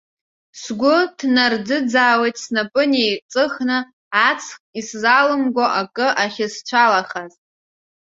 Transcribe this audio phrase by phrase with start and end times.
[0.61, 3.77] Сгәы ҭнарӡыӡаауеит снапы неиҵыхны
[4.27, 7.33] аҵх исзалымго акы ахьысцәалахаз.